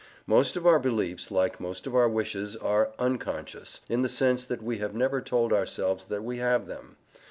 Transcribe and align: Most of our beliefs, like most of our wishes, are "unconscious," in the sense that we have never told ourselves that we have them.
Most 0.25 0.57
of 0.57 0.65
our 0.65 0.79
beliefs, 0.79 1.29
like 1.29 1.59
most 1.59 1.85
of 1.85 1.95
our 1.95 2.09
wishes, 2.09 2.55
are 2.55 2.91
"unconscious," 2.97 3.81
in 3.87 4.01
the 4.01 4.09
sense 4.09 4.43
that 4.45 4.63
we 4.63 4.79
have 4.79 4.95
never 4.95 5.21
told 5.21 5.53
ourselves 5.53 6.05
that 6.05 6.23
we 6.23 6.37
have 6.37 6.65
them. 6.65 6.97